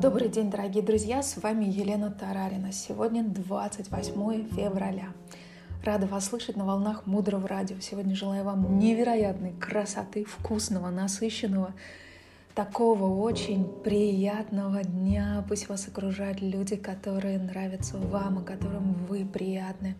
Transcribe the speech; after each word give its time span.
Добрый 0.00 0.30
день, 0.30 0.50
дорогие 0.50 0.82
друзья, 0.82 1.22
с 1.22 1.36
вами 1.36 1.66
Елена 1.66 2.10
Тарарина. 2.10 2.72
Сегодня 2.72 3.22
28 3.22 4.48
февраля. 4.48 5.12
Рада 5.84 6.06
вас 6.06 6.24
слышать 6.24 6.56
на 6.56 6.64
волнах 6.64 7.04
Мудрого 7.04 7.46
радио. 7.46 7.78
Сегодня 7.80 8.16
желаю 8.16 8.44
вам 8.44 8.78
невероятной 8.78 9.52
красоты, 9.60 10.24
вкусного, 10.24 10.88
насыщенного, 10.88 11.74
такого 12.54 13.22
очень 13.22 13.66
приятного 13.66 14.84
дня. 14.84 15.44
Пусть 15.46 15.68
вас 15.68 15.86
окружают 15.86 16.40
люди, 16.40 16.76
которые 16.76 17.38
нравятся 17.38 17.98
вам, 17.98 18.40
и 18.40 18.44
которым 18.46 18.94
вы 19.04 19.26
приятны. 19.26 19.96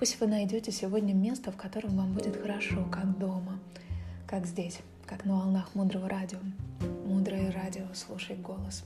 Пусть 0.00 0.18
вы 0.18 0.26
найдете 0.26 0.72
сегодня 0.72 1.14
место, 1.14 1.52
в 1.52 1.56
котором 1.56 1.96
вам 1.96 2.12
будет 2.12 2.42
хорошо, 2.42 2.84
как 2.90 3.16
дома, 3.16 3.60
как 4.26 4.46
здесь, 4.46 4.80
как 5.06 5.24
на 5.24 5.36
волнах 5.36 5.76
Мудрого 5.76 6.08
радио. 6.08 6.40
Мудрое 7.06 7.52
радио, 7.52 7.84
слушай 7.94 8.34
голос. 8.34 8.82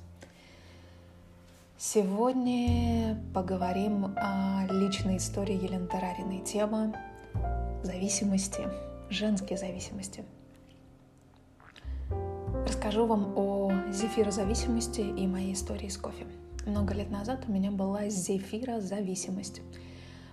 Сегодня 1.84 3.20
поговорим 3.34 4.14
о 4.16 4.64
личной 4.70 5.16
истории 5.16 5.56
Елены 5.56 5.88
Тарариной. 5.88 6.38
Тема 6.38 6.95
зависимости, 7.82 8.68
женские 9.10 9.58
зависимости. 9.58 10.24
Расскажу 12.64 13.05
вам 13.05 13.36
о 13.36 13.72
зефирозависимости 13.91 15.00
и 15.00 15.27
моей 15.27 15.55
истории 15.55 15.88
с 15.88 15.98
кофе. 15.98 16.24
Много 16.66 16.95
лет 16.95 17.10
назад 17.10 17.46
у 17.48 17.52
меня 17.52 17.72
была 17.72 18.08
зефирозависимость. 18.08 19.60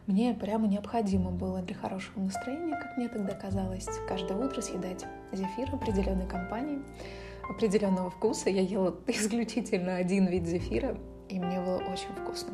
Мне 0.05 0.35
прямо 0.35 0.67
необходимо 0.67 1.31
было 1.31 1.63
для 1.63 1.73
хорошего 1.75 2.21
настроения, 2.21 2.79
как 2.79 2.95
мне 2.95 3.09
тогда 3.09 3.33
казалось, 3.33 3.89
каждое 4.07 4.37
утро 4.37 4.61
съедать 4.61 5.03
зефир 5.31 5.73
определенной 5.73 6.27
компании, 6.27 6.83
определенного 7.49 8.11
вкуса. 8.11 8.51
Я 8.51 8.61
ела 8.61 8.95
исключительно 9.07 9.95
один 9.95 10.27
вид 10.27 10.45
зефира, 10.45 10.95
и 11.29 11.39
мне 11.39 11.61
было 11.61 11.77
очень 11.77 12.09
вкусно. 12.15 12.51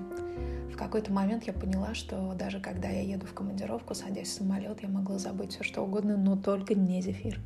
В 0.71 0.77
какой-то 0.77 1.11
момент 1.11 1.45
я 1.45 1.53
поняла, 1.53 1.93
что 1.93 2.33
даже 2.33 2.59
когда 2.59 2.89
я 2.89 3.01
еду 3.01 3.25
в 3.25 3.33
командировку, 3.33 3.95
садясь 3.95 4.27
в 4.27 4.33
самолет, 4.33 4.83
я 4.83 4.89
могла 4.89 5.17
забыть 5.17 5.53
все 5.53 5.63
что 5.63 5.81
угодно, 5.81 6.17
но 6.17 6.35
только 6.35 6.75
не 6.75 7.01
зефир. 7.01 7.39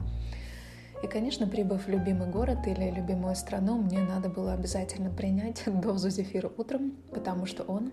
И, 1.03 1.07
конечно, 1.07 1.47
прибыв 1.47 1.85
в 1.85 1.89
любимый 1.89 2.27
город 2.27 2.65
или 2.65 2.89
любимую 2.89 3.35
страну, 3.35 3.77
мне 3.77 3.99
надо 3.99 4.29
было 4.29 4.53
обязательно 4.53 5.11
принять 5.11 5.63
дозу 5.67 6.09
зефира 6.09 6.51
утром, 6.57 6.93
потому 7.13 7.45
что 7.45 7.63
он, 7.63 7.91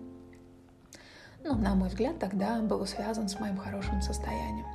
ну, 1.43 1.55
на 1.55 1.75
мой 1.75 1.89
взгляд, 1.89 2.17
тогда 2.19 2.59
был 2.61 2.85
связан 2.87 3.29
с 3.29 3.39
моим 3.39 3.57
хорошим 3.57 4.01
состоянием. 4.01 4.65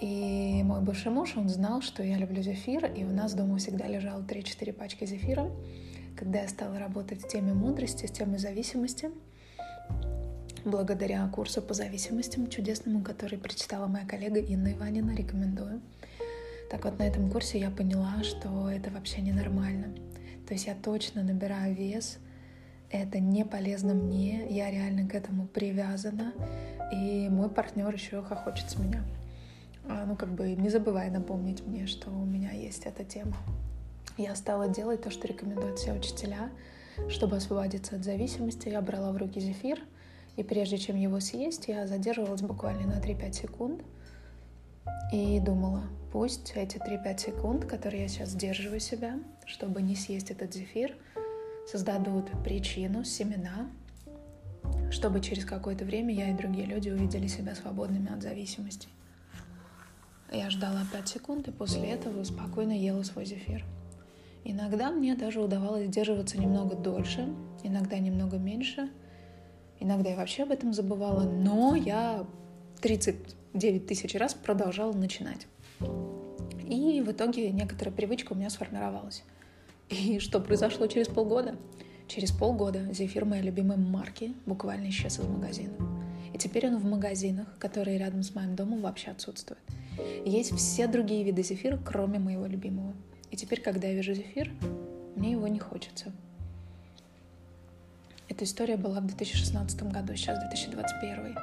И 0.00 0.62
мой 0.64 0.80
бывший 0.80 1.12
муж, 1.12 1.34
он 1.36 1.48
знал, 1.48 1.80
что 1.80 2.02
я 2.02 2.16
люблю 2.16 2.42
зефир, 2.42 2.86
и 2.86 3.04
у 3.04 3.10
нас 3.10 3.34
дома 3.34 3.58
всегда 3.58 3.86
лежало 3.86 4.22
3-4 4.22 4.72
пачки 4.72 5.06
зефира 5.06 5.50
когда 6.16 6.42
я 6.42 6.48
стала 6.48 6.78
работать 6.78 7.22
в 7.22 7.28
теме 7.28 7.52
мудрости, 7.52 8.06
с 8.06 8.10
темой 8.10 8.38
зависимости, 8.38 9.10
благодаря 10.64 11.26
курсу 11.28 11.62
по 11.62 11.74
зависимостям 11.74 12.48
чудесному, 12.48 13.02
который 13.02 13.38
прочитала 13.38 13.86
моя 13.86 14.06
коллега 14.06 14.40
Инна 14.40 14.72
Иванина, 14.72 15.14
рекомендую. 15.14 15.80
Так 16.70 16.84
вот, 16.84 16.98
на 16.98 17.04
этом 17.04 17.30
курсе 17.30 17.58
я 17.58 17.70
поняла, 17.70 18.22
что 18.22 18.70
это 18.70 18.90
вообще 18.90 19.20
ненормально. 19.20 19.94
То 20.46 20.54
есть 20.54 20.66
я 20.66 20.74
точно 20.74 21.22
набираю 21.22 21.74
вес, 21.74 22.18
это 22.90 23.18
не 23.18 23.44
полезно 23.44 23.94
мне, 23.94 24.46
я 24.50 24.70
реально 24.70 25.08
к 25.08 25.14
этому 25.14 25.46
привязана, 25.46 26.32
и 26.92 27.28
мой 27.28 27.48
партнер 27.48 27.92
еще 27.92 28.22
хохочет 28.22 28.70
с 28.70 28.76
меня. 28.76 29.04
А, 29.88 30.04
ну, 30.06 30.16
как 30.16 30.32
бы 30.32 30.52
не 30.54 30.68
забывай 30.68 31.10
напомнить 31.10 31.64
мне, 31.66 31.86
что 31.86 32.10
у 32.10 32.24
меня 32.24 32.52
есть 32.52 32.86
эта 32.86 33.04
тема 33.04 33.36
я 34.16 34.34
стала 34.34 34.68
делать 34.68 35.02
то, 35.02 35.10
что 35.10 35.26
рекомендуют 35.26 35.78
все 35.78 35.92
учителя. 35.92 36.50
Чтобы 37.08 37.36
освободиться 37.36 37.96
от 37.96 38.04
зависимости, 38.04 38.68
я 38.68 38.80
брала 38.80 39.12
в 39.12 39.16
руки 39.16 39.40
зефир, 39.40 39.80
и 40.36 40.42
прежде 40.42 40.78
чем 40.78 40.96
его 40.96 41.20
съесть, 41.20 41.68
я 41.68 41.86
задерживалась 41.86 42.42
буквально 42.42 42.86
на 42.86 43.00
3-5 43.00 43.32
секунд 43.32 43.82
и 45.12 45.40
думала, 45.40 45.84
пусть 46.12 46.52
эти 46.54 46.76
3-5 46.76 47.18
секунд, 47.18 47.64
которые 47.64 48.02
я 48.02 48.08
сейчас 48.08 48.30
сдерживаю 48.30 48.80
себя, 48.80 49.18
чтобы 49.46 49.82
не 49.82 49.96
съесть 49.96 50.30
этот 50.30 50.54
зефир, 50.54 50.96
создадут 51.66 52.30
причину, 52.44 53.04
семена, 53.04 53.70
чтобы 54.90 55.20
через 55.20 55.44
какое-то 55.44 55.84
время 55.84 56.14
я 56.14 56.30
и 56.30 56.34
другие 56.34 56.66
люди 56.66 56.90
увидели 56.90 57.26
себя 57.26 57.54
свободными 57.54 58.12
от 58.12 58.22
зависимости. 58.22 58.88
Я 60.32 60.48
ждала 60.50 60.82
5 60.92 61.08
секунд 61.08 61.48
и 61.48 61.52
после 61.52 61.90
этого 61.90 62.22
спокойно 62.24 62.72
ела 62.72 63.02
свой 63.02 63.24
зефир. 63.24 63.64
Иногда 64.44 64.90
мне 64.90 65.14
даже 65.14 65.40
удавалось 65.40 65.86
сдерживаться 65.86 66.38
немного 66.38 66.74
дольше, 66.74 67.28
иногда 67.62 67.98
немного 67.98 68.38
меньше. 68.38 68.90
Иногда 69.78 70.10
я 70.10 70.16
вообще 70.16 70.42
об 70.42 70.50
этом 70.50 70.72
забывала, 70.72 71.22
но 71.22 71.74
я 71.74 72.26
39 72.82 73.86
тысяч 73.86 74.14
раз 74.14 74.34
продолжала 74.34 74.92
начинать. 74.92 75.46
И 76.68 77.00
в 77.00 77.10
итоге 77.10 77.50
некоторая 77.50 77.94
привычка 77.94 78.32
у 78.32 78.36
меня 78.36 78.50
сформировалась. 78.50 79.24
И 79.88 80.18
что 80.20 80.40
произошло 80.40 80.86
через 80.86 81.08
полгода? 81.08 81.56
Через 82.06 82.30
полгода 82.30 82.92
зефир 82.92 83.24
моей 83.24 83.42
любимой 83.42 83.76
марки 83.76 84.34
буквально 84.46 84.88
исчез 84.90 85.18
из 85.18 85.26
магазина. 85.26 85.74
И 86.32 86.38
теперь 86.38 86.68
он 86.68 86.78
в 86.78 86.84
магазинах, 86.84 87.46
которые 87.58 87.98
рядом 87.98 88.22
с 88.22 88.34
моим 88.34 88.54
домом 88.54 88.82
вообще 88.82 89.10
отсутствуют. 89.10 89.60
Есть 90.24 90.54
все 90.56 90.86
другие 90.86 91.24
виды 91.24 91.42
зефира, 91.42 91.78
кроме 91.84 92.18
моего 92.18 92.46
любимого. 92.46 92.94
И 93.30 93.36
теперь, 93.36 93.60
когда 93.60 93.88
я 93.88 93.94
вижу 93.94 94.14
зефир, 94.14 94.50
мне 95.16 95.32
его 95.32 95.46
не 95.48 95.58
хочется. 95.58 96.12
Эта 98.28 98.44
история 98.44 98.76
была 98.76 99.00
в 99.00 99.06
2016 99.06 99.82
году, 99.84 100.14
сейчас 100.14 100.38
2021. 100.38 101.36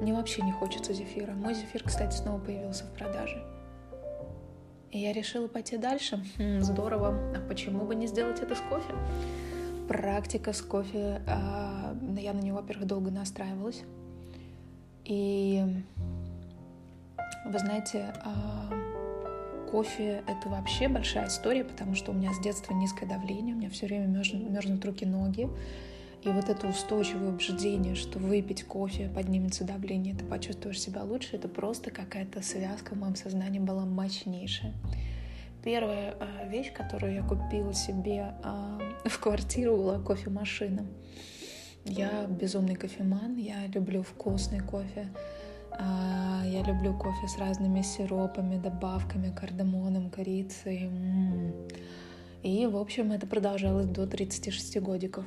Мне 0.00 0.14
вообще 0.14 0.42
не 0.42 0.52
хочется 0.52 0.92
зефира. 0.92 1.32
Мой 1.32 1.54
зефир, 1.54 1.82
кстати, 1.82 2.16
снова 2.16 2.38
появился 2.38 2.84
в 2.84 2.92
продаже. 2.92 3.42
И 4.90 4.98
я 4.98 5.12
решила 5.12 5.48
пойти 5.48 5.76
дальше. 5.76 6.24
Хм, 6.38 6.60
здорово. 6.62 7.08
А 7.36 7.40
почему 7.48 7.84
бы 7.84 7.94
не 7.94 8.06
сделать 8.06 8.40
это 8.40 8.54
с 8.54 8.60
кофе? 8.60 8.94
Практика 9.88 10.52
с 10.52 10.62
кофе. 10.62 11.20
А, 11.26 11.96
я 12.16 12.32
на 12.32 12.40
него, 12.40 12.58
во-первых, 12.58 12.86
долго 12.86 13.10
настраивалась. 13.10 13.82
И 15.04 15.64
вы 17.46 17.58
знаете, 17.58 18.14
а, 18.24 18.70
кофе— 19.74 20.22
это 20.28 20.48
вообще 20.48 20.86
большая 20.86 21.26
история, 21.26 21.64
потому 21.64 21.96
что 21.96 22.12
у 22.12 22.14
меня 22.14 22.32
с 22.32 22.38
детства 22.38 22.72
низкое 22.72 23.08
давление, 23.08 23.56
у 23.56 23.58
меня 23.58 23.70
все 23.70 23.86
время 23.86 24.06
мерзнут 24.06 24.84
руки-ноги. 24.84 25.48
И 26.22 26.28
вот 26.28 26.48
это 26.48 26.68
устойчивое 26.68 27.30
убеждение, 27.30 27.96
что 27.96 28.20
выпить 28.20 28.62
кофе 28.62 29.10
поднимется 29.12 29.64
давление, 29.64 30.14
ты 30.14 30.24
почувствуешь 30.24 30.80
себя 30.80 31.02
лучше, 31.02 31.34
это 31.34 31.48
просто 31.48 31.90
какая-то 31.90 32.40
связка 32.40 32.94
в 32.94 32.98
моем 32.98 33.16
сознании 33.16 33.58
была 33.58 33.84
мощнейшая. 33.84 34.74
Первая 35.64 36.14
а, 36.20 36.46
вещь, 36.46 36.72
которую 36.72 37.12
я 37.12 37.24
купила 37.24 37.74
себе 37.74 38.32
а, 38.44 38.78
в 39.04 39.18
квартиру, 39.18 39.76
была 39.76 39.98
кофемашина. 39.98 40.86
Я 41.84 42.26
безумный 42.26 42.76
кофеман, 42.76 43.36
я 43.38 43.66
люблю 43.66 44.04
вкусный 44.04 44.60
кофе. 44.60 45.08
А, 45.78 46.42
я 46.44 46.62
люблю 46.62 46.96
кофе 46.96 47.28
с 47.28 47.38
разными 47.38 47.82
сиропами, 47.82 48.58
добавками, 48.58 49.34
кардамоном, 49.34 50.10
корицей. 50.10 50.90
И, 52.42 52.66
в 52.66 52.76
общем, 52.76 53.12
это 53.12 53.26
продолжалось 53.26 53.86
до 53.86 54.06
36 54.06 54.80
годиков. 54.80 55.24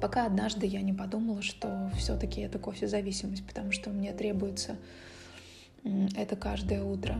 Пока 0.00 0.26
однажды 0.26 0.66
я 0.66 0.82
не 0.82 0.92
подумала, 0.92 1.40
что 1.42 1.90
все-таки 1.96 2.42
это 2.42 2.58
кофе-зависимость, 2.58 3.46
потому 3.46 3.72
что 3.72 3.90
мне 3.90 4.12
требуется 4.12 4.76
это 6.16 6.36
каждое 6.36 6.82
утро. 6.82 7.18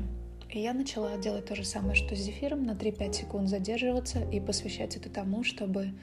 И 0.51 0.61
я 0.61 0.73
начала 0.73 1.17
делать 1.17 1.47
то 1.47 1.57
же 1.57 1.65
самое, 1.65 1.95
что 1.95 2.15
с 2.15 2.19
зефиром, 2.19 2.65
на 2.65 2.72
3-5 2.72 3.13
секунд 3.13 3.49
задерживаться 3.49 4.21
и 4.31 4.41
посвящать 4.41 4.97
это 4.97 5.10
тому, 5.10 5.45
чтобы 5.45 5.95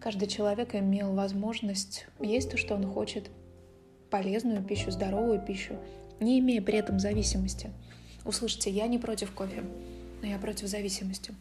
каждый 0.00 0.28
человек 0.28 0.74
имел 0.74 1.14
возможность 1.14 2.06
есть 2.20 2.50
то, 2.50 2.56
что 2.56 2.74
он 2.74 2.86
хочет, 2.86 3.30
полезную 4.10 4.62
пищу, 4.62 4.90
здоровую 4.90 5.40
пищу, 5.40 5.74
не 6.20 6.38
имея 6.40 6.62
при 6.62 6.78
этом 6.78 6.98
зависимости. 6.98 7.70
Услышите, 8.24 8.70
я 8.70 8.86
не 8.86 8.98
против 8.98 9.32
кофе, 9.32 9.62
но 10.20 10.28
я 10.28 10.38
против 10.38 10.66
зависимости. 10.66 11.34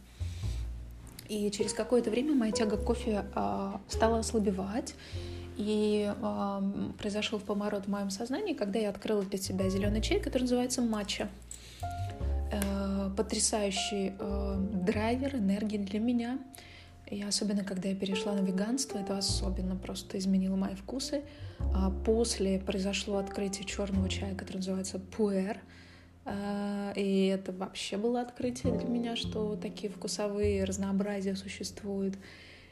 И 1.27 1.51
через 1.51 1.73
какое-то 1.73 2.09
время 2.09 2.33
моя 2.33 2.51
тяга 2.51 2.77
к 2.77 2.85
кофе 2.85 3.25
э, 3.35 3.71
стала 3.89 4.19
ослабевать, 4.19 4.95
и 5.57 6.13
э, 6.15 6.91
произошел 6.99 7.39
поворот 7.39 7.85
в 7.85 7.89
моем 7.89 8.11
сознании, 8.11 8.53
когда 8.53 8.79
я 8.79 8.89
открыла 8.89 9.23
для 9.23 9.39
себя 9.39 9.69
зеленый 9.69 10.01
чай, 10.01 10.19
который 10.19 10.43
называется 10.43 10.81
матча. 10.81 11.27
Э, 12.51 13.09
потрясающий 13.17 14.13
э, 14.17 14.55
драйвер 14.85 15.35
энергии 15.35 15.77
для 15.77 15.99
меня. 15.99 16.39
И 17.09 17.23
особенно, 17.23 17.63
когда 17.63 17.89
я 17.89 17.95
перешла 17.95 18.33
на 18.33 18.41
веганство, 18.41 18.97
это 18.97 19.17
особенно 19.17 19.75
просто 19.75 20.17
изменило 20.17 20.55
мои 20.55 20.75
вкусы. 20.75 21.23
А 21.59 21.89
после 21.89 22.59
произошло 22.59 23.17
открытие 23.17 23.65
черного 23.65 24.09
чая, 24.09 24.35
который 24.35 24.57
называется 24.57 24.99
пуэр. 24.99 25.59
А, 26.25 26.91
и 26.95 27.27
это 27.27 27.53
вообще 27.53 27.95
было 27.95 28.21
открытие 28.21 28.77
для 28.77 28.89
меня, 28.89 29.15
что 29.15 29.55
такие 29.55 29.89
вкусовые 29.89 30.65
разнообразия 30.65 31.35
существуют. 31.35 32.17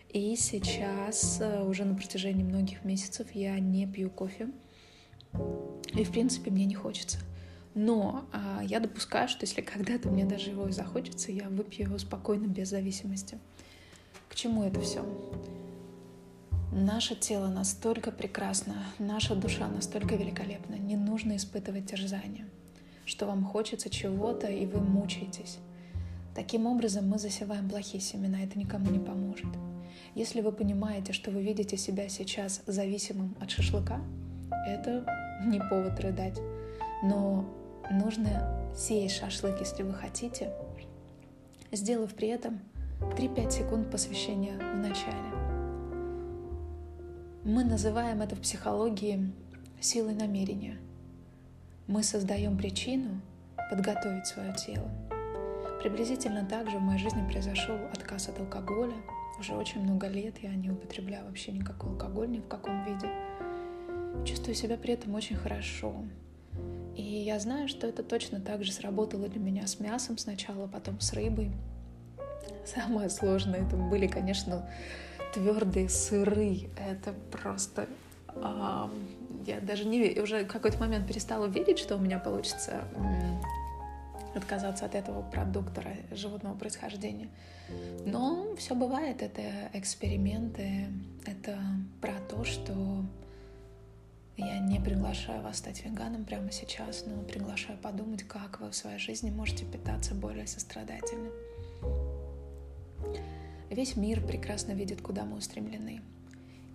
И 0.09 0.35
сейчас 0.35 1.39
э, 1.41 1.63
уже 1.63 1.85
на 1.85 1.95
протяжении 1.95 2.43
многих 2.43 2.83
месяцев 2.83 3.27
я 3.33 3.57
не 3.59 3.87
пью 3.87 4.09
кофе. 4.09 4.49
И, 5.93 6.03
в 6.03 6.11
принципе, 6.11 6.51
мне 6.51 6.65
не 6.65 6.75
хочется. 6.75 7.19
Но 7.73 8.25
а, 8.31 8.61
я 8.63 8.79
допускаю, 8.79 9.27
что 9.27 9.45
если 9.45 9.61
когда-то 9.61 10.09
мне 10.09 10.25
даже 10.25 10.51
его 10.51 10.67
и 10.67 10.71
захочется, 10.71 11.31
я 11.31 11.49
выпью 11.49 11.87
его 11.87 11.97
спокойно, 11.97 12.47
без 12.47 12.69
зависимости. 12.69 13.37
К 14.35 14.37
чему 14.37 14.65
это 14.65 14.81
все? 14.81 15.01
Наше 16.73 17.15
тело 17.15 17.47
настолько 17.47 18.11
прекрасно, 18.11 18.75
наша 18.99 19.33
душа 19.33 19.65
настолько 19.69 20.17
великолепна. 20.17 20.75
Не 20.75 20.97
нужно 20.97 21.37
испытывать 21.37 21.89
терзание, 21.89 22.45
что 23.05 23.27
вам 23.27 23.45
хочется 23.45 23.89
чего-то, 23.89 24.47
и 24.47 24.65
вы 24.65 24.81
мучаетесь. 24.81 25.59
Таким 26.35 26.65
образом 26.67 27.07
мы 27.07 27.17
засеваем 27.17 27.69
плохие 27.69 28.01
семена, 28.03 28.43
это 28.43 28.59
никому 28.59 28.91
не 28.91 28.99
поможет. 28.99 29.47
Если 30.15 30.41
вы 30.41 30.51
понимаете, 30.51 31.13
что 31.13 31.31
вы 31.31 31.41
видите 31.41 31.77
себя 31.77 32.09
сейчас 32.09 32.61
зависимым 32.67 33.37
от 33.39 33.51
шашлыка, 33.51 34.01
это 34.67 35.05
не 35.45 35.61
повод 35.61 35.97
рыдать. 36.01 36.41
Но 37.03 37.45
нужно 37.89 38.69
сеять 38.75 39.13
шашлык, 39.13 39.61
если 39.61 39.83
вы 39.83 39.93
хотите, 39.93 40.51
сделав 41.71 42.13
при 42.13 42.27
этом 42.27 42.59
3-5 43.01 43.51
секунд 43.51 43.91
посвящения 43.91 44.57
в 44.57 44.77
начале. 44.77 45.15
Мы 47.43 47.63
называем 47.63 48.21
это 48.21 48.35
в 48.35 48.41
психологии 48.41 49.31
силой 49.79 50.15
намерения. 50.15 50.77
Мы 51.87 52.03
создаем 52.03 52.57
причину 52.57 53.21
подготовить 53.69 54.25
свое 54.25 54.53
тело. 54.53 54.89
Приблизительно 55.81 56.45
так 56.45 56.69
же 56.69 56.77
в 56.77 56.81
моей 56.81 56.99
жизни 56.99 57.27
произошел 57.29 57.75
отказ 57.93 58.29
от 58.29 58.39
алкоголя. 58.39 58.95
Уже 59.39 59.53
очень 59.53 59.81
много 59.81 60.07
лет 60.07 60.39
я 60.41 60.55
не 60.55 60.71
употребляю 60.71 61.25
вообще 61.25 61.51
никакой 61.51 61.91
алкоголь 61.91 62.31
ни 62.31 62.39
в 62.39 62.47
каком 62.47 62.83
виде. 62.85 63.09
Чувствую 64.25 64.55
себя 64.55 64.77
при 64.77 64.93
этом 64.93 65.13
очень 65.13 65.35
хорошо. 65.35 65.93
И 66.95 67.03
я 67.03 67.39
знаю, 67.39 67.67
что 67.67 67.85
это 67.85 68.01
точно 68.01 68.39
так 68.39 68.63
же 68.63 68.71
сработало 68.71 69.27
для 69.27 69.39
меня 69.39 69.67
с 69.67 69.79
мясом 69.79 70.17
сначала, 70.17 70.65
потом 70.65 70.99
с 71.01 71.13
рыбой. 71.13 71.51
Самое 72.75 73.09
сложное 73.09 73.65
это 73.65 73.75
были, 73.75 74.07
конечно, 74.07 74.67
твердые 75.33 75.89
сыры. 75.89 76.69
Это 76.77 77.13
просто... 77.31 77.87
А, 78.35 78.89
я 79.45 79.61
даже 79.61 79.85
не 79.85 80.19
уже 80.19 80.43
в 80.43 80.47
какой-то 80.47 80.77
момент 80.79 81.07
перестала 81.07 81.45
верить, 81.45 81.79
что 81.79 81.95
у 81.95 81.99
меня 81.99 82.19
получится 82.19 82.83
отказаться 84.35 84.85
от 84.85 84.95
этого 84.95 85.21
продукта 85.21 85.81
животного 86.11 86.55
происхождения. 86.55 87.29
Но 88.05 88.55
все 88.57 88.75
бывает, 88.75 89.21
это 89.21 89.41
эксперименты, 89.73 90.87
это 91.25 91.57
про 92.01 92.13
то, 92.29 92.43
что 92.43 92.73
я 94.37 94.59
не 94.59 94.79
приглашаю 94.79 95.41
вас 95.41 95.59
стать 95.59 95.85
веганом 95.85 96.25
прямо 96.25 96.51
сейчас, 96.51 97.05
но 97.07 97.23
приглашаю 97.23 97.77
подумать, 97.77 98.23
как 98.23 98.59
вы 98.59 98.69
в 98.69 98.75
своей 98.75 98.99
жизни 98.99 99.29
можете 99.29 99.63
питаться 99.63 100.13
более 100.13 100.45
сострадательно. 100.45 101.29
Весь 103.75 103.97
мир 103.97 104.25
прекрасно 104.25 104.71
видит, 104.71 105.01
куда 105.01 105.25
мы 105.25 105.35
устремлены. 105.35 105.99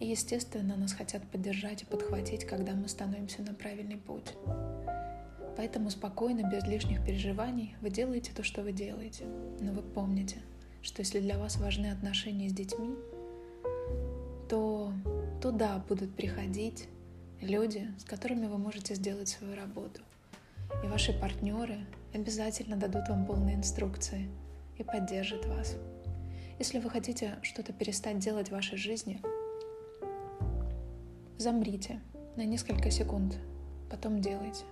И, 0.00 0.06
естественно, 0.06 0.76
нас 0.76 0.92
хотят 0.92 1.22
поддержать 1.30 1.80
и 1.80 1.86
подхватить, 1.86 2.44
когда 2.44 2.74
мы 2.74 2.88
становимся 2.88 3.40
на 3.40 3.54
правильный 3.54 3.96
путь. 3.96 4.34
Поэтому 5.56 5.88
спокойно, 5.88 6.50
без 6.50 6.62
лишних 6.64 7.02
переживаний, 7.02 7.74
вы 7.80 7.88
делаете 7.88 8.32
то, 8.36 8.42
что 8.42 8.60
вы 8.60 8.72
делаете. 8.72 9.24
Но 9.60 9.72
вы 9.72 9.80
помните, 9.80 10.42
что 10.82 11.00
если 11.00 11.20
для 11.20 11.38
вас 11.38 11.56
важны 11.56 11.86
отношения 11.86 12.50
с 12.50 12.52
детьми, 12.52 12.94
то 14.50 14.92
туда 15.40 15.82
будут 15.88 16.14
приходить 16.14 16.86
люди, 17.40 17.88
с 17.98 18.04
которыми 18.04 18.46
вы 18.46 18.58
можете 18.58 18.94
сделать 18.94 19.30
свою 19.30 19.56
работу. 19.56 20.02
И 20.84 20.86
ваши 20.86 21.18
партнеры 21.18 21.78
обязательно 22.12 22.76
дадут 22.76 23.08
вам 23.08 23.24
полные 23.24 23.56
инструкции 23.56 24.28
и 24.76 24.82
поддержат 24.82 25.46
вас. 25.46 25.78
Если 26.60 26.78
вы 26.78 26.90
хотите 26.90 27.38
что-то 27.40 27.72
перестать 27.72 28.18
делать 28.18 28.48
в 28.48 28.52
вашей 28.52 28.76
жизни, 28.76 29.22
замрите 31.38 32.02
на 32.36 32.44
несколько 32.44 32.90
секунд, 32.90 33.38
потом 33.90 34.20
делайте. 34.20 34.64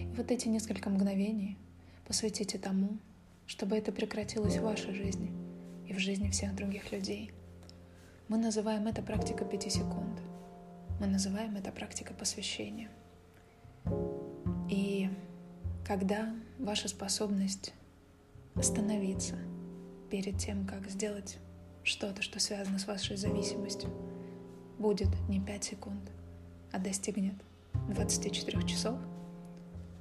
И 0.00 0.14
вот 0.16 0.30
эти 0.30 0.48
несколько 0.48 0.88
мгновений 0.88 1.58
посвятите 2.06 2.56
тому, 2.56 2.96
чтобы 3.44 3.76
это 3.76 3.92
прекратилось 3.92 4.56
в 4.56 4.62
вашей 4.62 4.94
жизни 4.94 5.30
и 5.86 5.92
в 5.92 5.98
жизни 5.98 6.30
всех 6.30 6.56
других 6.56 6.92
людей. 6.92 7.30
Мы 8.28 8.38
называем 8.38 8.86
это 8.86 9.02
практика 9.02 9.44
пяти 9.44 9.68
секунд. 9.68 10.22
Мы 10.98 11.08
называем 11.08 11.56
это 11.56 11.70
практика 11.72 12.14
посвящения. 12.14 12.88
И 14.70 15.10
когда 15.86 16.34
ваша 16.58 16.88
способность 16.88 17.74
остановиться 18.54 19.36
перед 20.10 20.38
тем, 20.38 20.66
как 20.66 20.88
сделать 20.88 21.38
что-то, 21.82 22.22
что 22.22 22.40
связано 22.40 22.78
с 22.78 22.86
вашей 22.86 23.16
зависимостью, 23.16 23.90
будет 24.78 25.08
не 25.28 25.40
5 25.40 25.64
секунд, 25.64 26.10
а 26.72 26.78
достигнет 26.78 27.34
24 27.88 28.66
часов, 28.66 28.98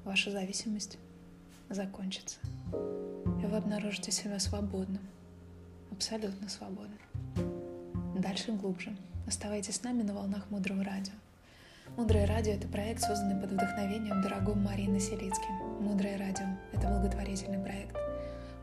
ваша 0.04 0.32
зависимость 0.32 0.98
закончится. 1.70 2.38
И 3.42 3.46
вы 3.46 3.58
обнаружите 3.58 4.12
себя 4.12 4.40
свободным, 4.40 5.02
абсолютно 5.92 6.50
свободным. 6.50 7.00
Дальше 8.16 8.52
глубже. 8.52 8.96
Оставайтесь 9.28 9.76
с 9.76 9.84
нами 9.84 10.04
на 10.04 10.14
волнах 10.14 10.50
Мудрого 10.50 10.84
Радио. 10.84 11.14
Мудрое 11.96 12.26
радио– 12.28 12.52
это 12.54 12.68
проект, 12.68 13.02
созданный 13.02 13.40
под 13.42 13.52
вдохновением 13.52 14.22
дорогой 14.22 14.56
Марины 14.56 15.00
Селицки. 15.00 15.48
Мудрое 15.80 16.18
радио– 16.18 16.46
это 16.74 16.88
благотворительный 16.90 17.60
проект. 17.60 17.96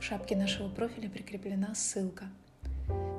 Шапке 0.06 0.36
нашего 0.36 0.68
профиля 0.68 1.08
прикреплена 1.08 1.74
ссылка. 1.74 2.26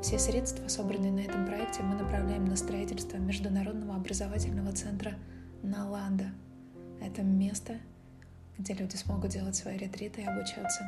Все 0.04 0.20
средства, 0.20 0.68
собранные 0.68 1.12
на 1.12 1.22
этом 1.22 1.48
проекте, 1.48 1.82
мы 1.82 1.96
направляем 1.96 2.46
на 2.46 2.56
строительство 2.56 3.18
Международного 3.18 3.96
образовательного 3.96 4.72
центра 4.72 5.16
Наланда. 5.64 6.30
Это 7.02 7.24
место, 7.24 7.80
где 8.60 8.74
люди 8.74 8.98
смогут 8.98 9.32
делать 9.32 9.56
свои 9.56 9.80
ретриты 9.80 10.22
и 10.22 10.26
обучаться 10.26 10.84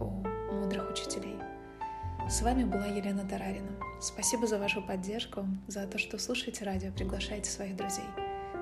у 0.00 0.26
мудрых 0.52 0.90
учителей– 0.90 1.36
с 2.28 2.42
вами 2.42 2.62
была 2.62 2.86
Елена 2.86 3.26
Тарарина. 3.26 3.72
Спасибо 4.00 4.46
за 4.46 4.58
вашу 4.58 4.82
поддержку, 4.82 5.46
за 5.66 5.86
то, 5.86 5.98
что 5.98 6.16
слушаете 6.16 6.64
радио, 6.64 6.92
приглашаете 6.92 7.50
своих 7.50 7.74
друзей. 7.76 8.04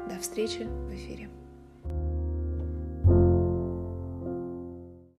До 0.09 0.19
встречи 0.19 0.63
в 0.63 0.95
эфире. 0.95 1.29